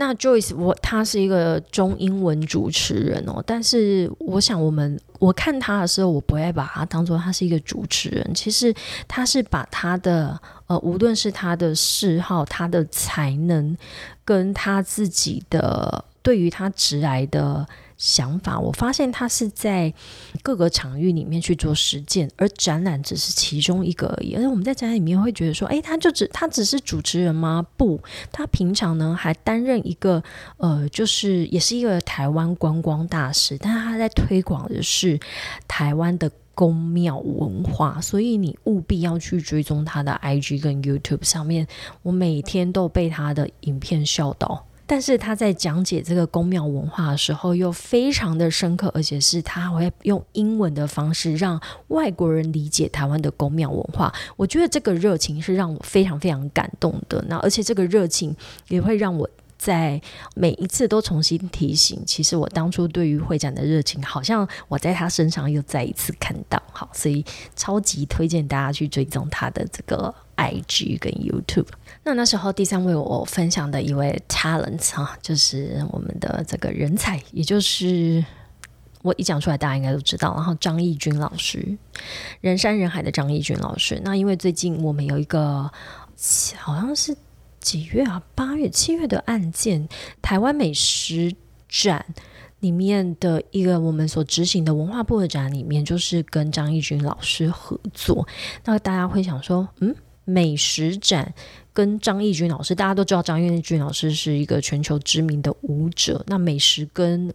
[0.00, 8.72] 那 Joyce，我他是一个中英文主持人哦，但是我想我们我看他的时候，我不会把他当做他是一个主持人，其实
[9.08, 13.76] 他是把他的呃，无论是他的嗜好、他的才能，
[14.24, 17.66] 跟他自己的对于他直来的。
[17.98, 19.92] 想法，我发现他是在
[20.42, 24.34] 各个场域里面去做实践，而展览只是其中一个而已。
[24.34, 27.66] 而且我们在展览里面会觉得说，诶，他就只他只是主持人吗？
[27.76, 30.22] 不，他平常呢还担任一个
[30.58, 35.18] 呃，就是也是一个台湾观光大使，但是他在推广的是
[35.66, 41.66] 台湾的宫庙文化，所以你务必要去追踪他的 IG 跟 YouTube 上面，
[42.02, 44.67] 我每天都被他的影片笑到。
[44.88, 54.12] 但是他在讲解这个宫庙文化的时候，又非常的深刻，而且是他会用英文的方式让外国人理解台湾的宫庙文化。
[54.36, 57.24] 我觉得这个热情是让我非常非常感动的。
[57.28, 58.34] 那而且这个热情
[58.68, 59.28] 也会让我。
[59.58, 60.00] 在
[60.36, 66.62] 每一次都重新提醒，其实我当初对于会展的热情，好像我在他身上又再一次看到。
[66.70, 67.24] 好，所以
[67.56, 71.66] 超级推荐大家去追踪他的这个 IG 跟 YouTube。
[72.08, 78.24] 那那时候第三位我分享的一位 talent 啊，就是我们的这个人才，也就是
[79.02, 80.32] 我一讲出来大家应该都知道。
[80.34, 81.76] 然后张义军老师，
[82.40, 84.00] 人山人海的张义军老师。
[84.02, 85.70] 那因为最近我们有一个
[86.56, 87.14] 好像是。
[87.60, 88.22] 几月啊？
[88.36, 89.88] 八月、七月的案件，
[90.22, 91.34] 台湾美食
[91.68, 92.06] 展
[92.60, 98.26] 里面的一个我们所执行的文化部的展里面，就是跟张义军老师合作。
[98.64, 99.94] 那大家会想说，嗯，
[100.28, 101.34] 美食展
[101.72, 107.32] 跟张义军老师，大家都知道张义军老师是一个全球知名的舞者，那美食跟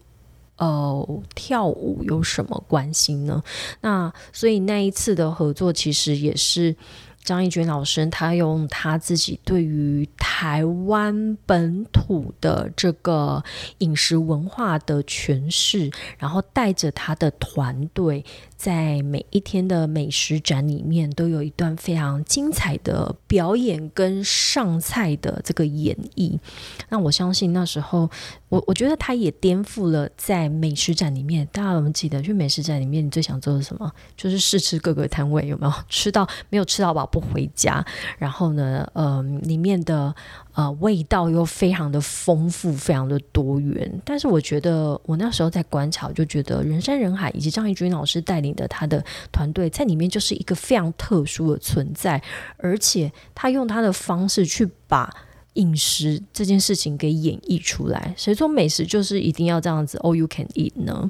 [0.57, 3.41] 呃跳舞有什么关系呢？
[3.81, 6.75] 那所以那一次的合作，其实也是。
[7.23, 13.41] 张义军老师，他用他自己对于台湾本土的这个
[13.77, 18.25] 饮食文化的诠释，然后带着他的团队。
[18.63, 26.39] 在每一天的美食展里面，都有一段非常精彩的表演跟上菜的这个演绎。
[26.87, 28.09] 那我相信那时候，
[28.47, 31.45] 我我觉得他也颠覆了在美食展里面。
[31.51, 33.91] 大家有没有记得去美食展里面，你最想做的什么？
[34.15, 37.85] 就是试吃各个摊位有没有吃到没有吃到饱不回家。
[38.17, 40.15] 然后呢，呃，里面的。
[40.53, 43.91] 呃，味道又非常的丰富，非常的多元。
[44.05, 52.21] 但是我觉得，我那时候在观察，就觉得人山人海，以及张义军老师带领的他的团队在里面就是一个非常特殊的存在，
[52.57, 55.11] 而且他用他的方式去把
[55.53, 58.13] 饮食这件事情给演绎出来。
[58.15, 61.09] 谁说美食就是一定要这样子？All you can eat 呢？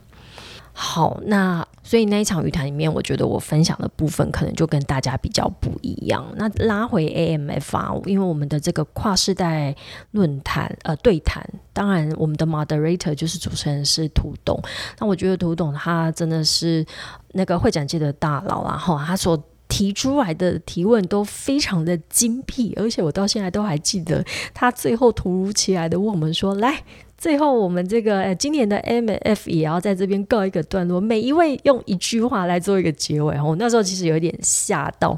[0.75, 6.25] 好，那所以那一场语谈里面，我觉得我分享的部分可能就跟大家比较不一样。
[6.35, 9.75] 那拉回 AMF 啊，因为我们的这个跨世代
[10.11, 14.59] 论坛呃对谈，当然我们的 moderator 就是主持人是涂董。
[14.99, 16.83] 那我觉得涂董他真的是
[17.33, 26.83] 那个会展界的大佬然后他所提出来的提问都非常的精辟，而且我到现在都还记得他最后突如其来的问我们说：“来。”
[27.23, 33.39] 最后，我们这个呃，今年的 M F 也要在这边告一个段落，每一位用一句话来做一个结尾。
[33.39, 35.17] 我那时候其实有点吓到。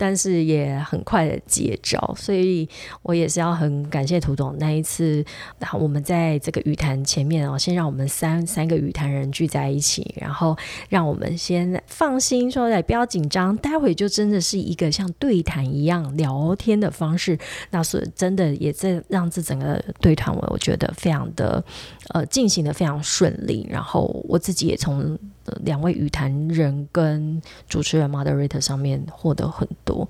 [0.00, 2.68] 但是也很快的接招，所以
[3.02, 5.24] 我也是要很感谢涂总那一次。
[5.58, 10.56] 然后我们在这个语坛前面哦，先让我们三三个语坛人聚在一起，然后
[10.88, 17.36] 让我们先放心说，哎，不要紧张，待会就真的是一个像对谈一样聊天的方式。
[17.70, 21.64] 那是真的也在让这整个对谈我我觉得非常的
[22.08, 23.66] 呃进行的非常顺利。
[23.70, 25.18] 然后我自己也从。
[25.64, 30.06] 两位语坛人跟主持人 moderator 上面获得很多，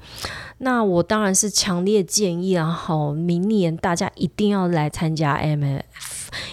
[0.58, 5.82] 那我当然是强烈建议啊，好，明年大家一定要来参加 MF。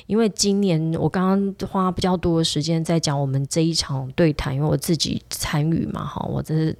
[0.08, 6.76] 因为今年我刚刚花比较多的时间在讲我们这一场对谈，因为我自己参与嘛，哈，我这是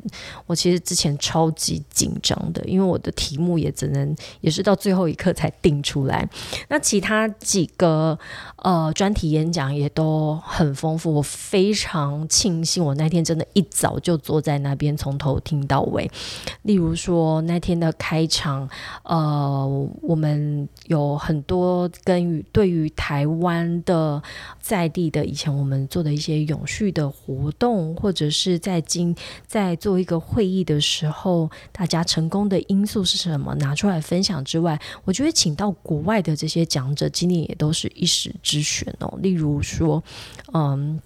[0.46, 6.28] 我其实之前超级紧张的，因为我的题目也只能也是到最后一刻才定出来。
[6.70, 8.18] 那其他几个
[8.58, 16.10] 呃专题演讲也都很丰富，我非常庆幸我那天真的一早就坐在那边从头听到尾。
[16.64, 18.70] 例如说那天的开场，
[19.04, 24.22] 呃，我们有很多跟与对于台湾的
[24.60, 29.16] 在地的以前我们做的一些永续的活动，或者是在今
[29.46, 33.54] 在做一个会议的时候，大家成功的因素是什么？
[33.56, 39.18] 拿出来分享之外，我觉得请到国外的这些讲者，今年也都是一时之选哦。
[39.22, 40.04] 例如说，
[40.54, 41.00] 嗯，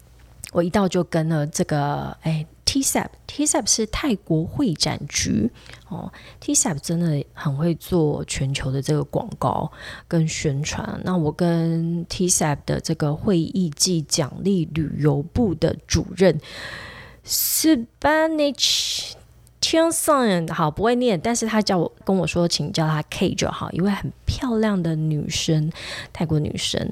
[0.51, 2.45] 我一到就跟了这个，哎。
[2.69, 5.49] TSAP，TSAP 是泰国会展局
[5.87, 6.11] 哦。
[6.39, 9.71] TSAP 真的很会做全球的这个广告
[10.07, 11.01] 跟宣传。
[11.03, 16.39] 那我跟 TSAP 的这个会议暨奖励旅游部的主任
[17.25, 19.13] Spanish
[19.59, 25.71] Tianson，好不会念，但是他叫我跟我说，请叫他 K 就好，一位很漂亮的女生，
[26.13, 26.91] 泰国女生。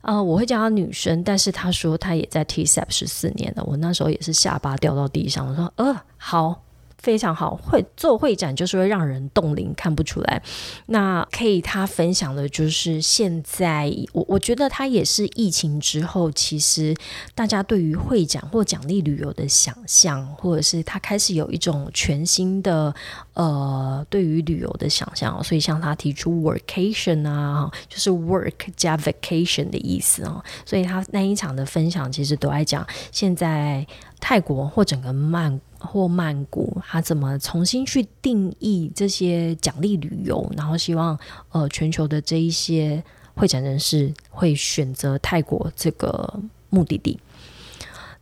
[0.00, 3.64] 啊，我会叫她女生，但是她说她也在 TSAP 十四年了。
[3.64, 6.62] 我那时候也是下巴掉到地上，我说呃好，
[6.98, 10.42] 非常好，会做会展就是会让人冻龄，看不出来。
[10.86, 16.94] 那 K 他分享的就是现在，我我觉得他也是疫情之后，其实
[17.36, 22.92] 大家对于会展或奖励旅游的想象，或者是他开始有一种全新的
[23.34, 25.42] 呃对于旅游的想象。
[25.44, 30.42] 所以像他提出 workation 啊，就是 work 加 vacation 的意思啊。
[30.66, 33.86] 所以他那一场的分享其实都在讲现在
[34.18, 35.60] 泰国或整个曼。
[35.78, 40.50] 或曼谷，他怎么重新去定义这些奖励旅游？
[40.56, 41.18] 然后希望
[41.50, 43.02] 呃全球的这一些
[43.34, 47.18] 会展人士会选择泰国这个目的地。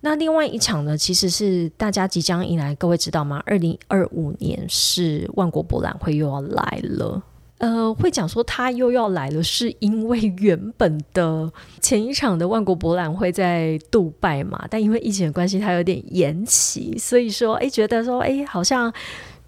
[0.01, 3.43] 那另外一场呢，其实是大家即将迎来，各位知道吗？
[3.47, 7.23] 二零二五年是万国博览会又要来了。
[7.59, 11.51] 呃，会讲说他又要来了，是因为原本的
[11.81, 18.93] 前一场的万国博览会在杜拜嘛，但因为疫情的关系，他有点延期，所以说，哎，觉得说，哎，好像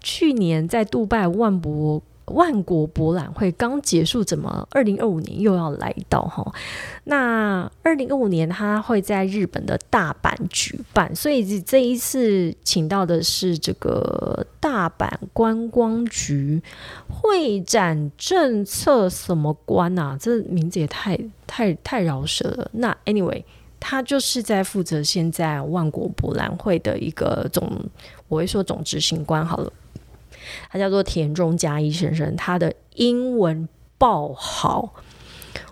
[0.01, 2.01] 去年在杜拜万博。
[2.29, 6.53] 万国博览会刚结束，怎么二零二五年又要来到哈？
[7.05, 16.61] 那二零二五年他会在日本的大阪举办，所以这一次请到的是这个大阪观光局
[17.07, 20.17] 会展政策什么官啊？
[20.19, 22.69] 这名字也太太太饶舌了。
[22.73, 23.43] 那 anyway，
[23.79, 27.67] 他就是在负责现在万国博览会的一个总，
[28.27, 29.71] 我会说总执行官好了。
[30.69, 33.67] 他叫做田中嘉一先生，他的英文
[33.97, 34.93] 爆好。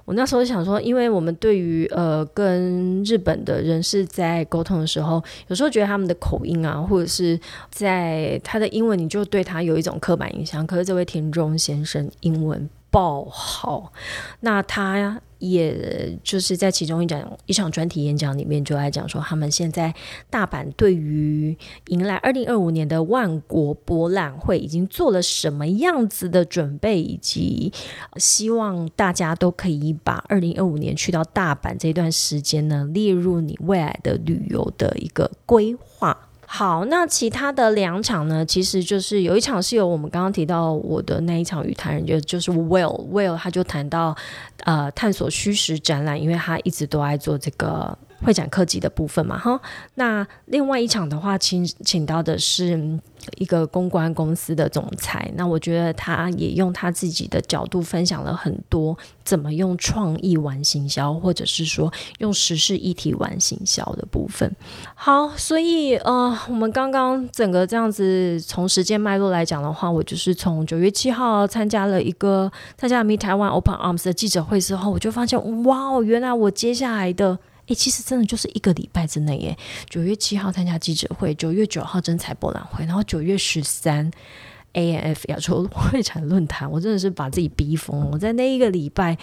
[0.05, 7.38] 我那时候想说，因为我们对于呃跟日本的人士在沟通的时候，有时候觉得他们的口音啊，或者是
[7.70, 10.65] 在他的英文，你就对他有一种刻板印象。
[10.65, 13.93] 可是这位田中先生英文爆好，
[14.39, 15.21] 那他。
[15.39, 19.93] 也就是在其中一讲一场专题演讲里面，就来讲说他们现在
[20.31, 21.55] 大阪对于
[21.89, 27.71] 迎来二零二五年的万国博览会已经做了什么样子的准备，以及
[28.15, 36.26] 希望大家都可以把二零二五年去到大阪这段时间呢列入你未来的旅游的一个规划。
[36.49, 38.45] 好，那其他的两场呢？
[38.45, 44.15] 其实就是有一场是由我们刚刚提到我的那一场语谈人，就就是 Will Will，他就谈到
[44.63, 49.59] 呃探索虚实展览，因为他一直都爱做这个会展科技的部分嘛，哈。
[49.95, 52.97] 那另外一场的话，请请到的是。
[53.38, 64.53] 一个公关公司的总裁，那我觉得他也用他自己的角度分享了很多怎么用创意玩行销，或者是说用时事议题玩行销的部分。
[64.95, 77.38] 好，所以呃，我们刚刚整个这样子从时间脉络来讲的话，我就是从九月七号参加了一个参加 Meet Taiwan Open Arms 的记者会之后，我就发现哇哦，原来我接下来的。
[77.68, 79.57] 诶，其实真的就是一个礼拜之内，耶。
[79.89, 84.09] 九月七号参加记者会，九月九号真彩博览会，然后九月十三
[84.78, 88.09] ，A N F 亚洲会展论坛，我真的是把自己逼疯了。
[88.11, 89.17] 我在那一个礼拜。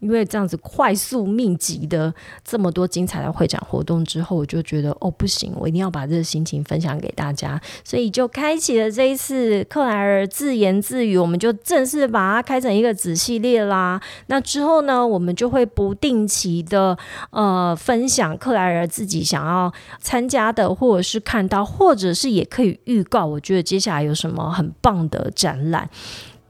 [0.00, 2.10] 因为这样子快速密集的
[2.42, 14.00] 这么多精彩的会展活动之后，我就觉得哦不行，我一定要把这个心情分享给大家，所以就开启了这一次克莱尔自言自语，我们就正式把它开成一个子系列啦。
[14.28, 16.96] 那之后呢，我们就会不定期的
[17.28, 25.88] 呃分享克莱尔自己想要参加的，或者是看到，或者是也可以预告，我觉得接下来有什么很棒的展览。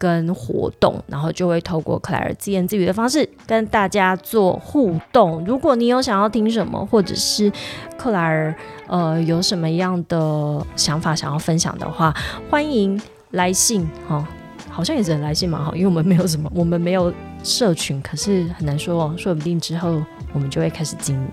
[0.01, 5.44] 跟活动，然后就会透过克莱尔自言自语的方式跟大家做互动。
[5.44, 7.53] 如果你有想要听什么，或者是
[7.98, 8.55] 克莱尔
[8.86, 12.14] 呃有什么样的想法想要分享的话，
[12.48, 12.98] 欢迎
[13.32, 14.26] 来信哈。
[14.70, 21.28] 好像也只能来信蛮好，因为我们没有什么，我们没有社群，可是很难说，说不定之后我们就会开始经营。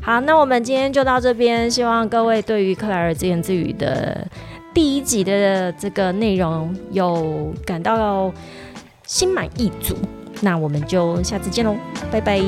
[0.00, 4.26] 好，那我们今天就到这边，希望各位对于克莱尔自言自语的。
[4.76, 8.30] 第一集的这个内容有感到
[9.06, 9.96] 心满意足，
[10.42, 11.74] 那我们就下次见喽，
[12.12, 12.38] 拜拜。